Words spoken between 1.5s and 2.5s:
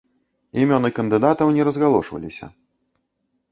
не разгалошваліся.